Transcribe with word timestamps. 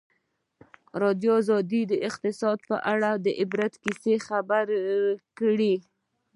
ازادي 0.99 1.41
راډیو 1.53 1.81
د 1.91 1.93
اقتصاد 2.07 2.57
په 2.69 2.75
اړه 2.93 3.09
د 3.25 3.27
عبرت 3.41 3.73
کیسې 3.83 4.15
خبر 4.27 4.65
کړي. 5.39 5.75